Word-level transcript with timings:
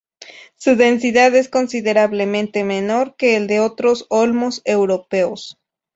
Su 0.55 0.75
densidad 0.77 1.35
es 1.35 1.47
considerablemente 1.47 2.63
menor 2.63 3.15
que 3.17 3.35
el 3.35 3.45
de 3.45 3.59
otros 3.59 4.07
olmos 4.09 4.63
europeos. 4.65 5.59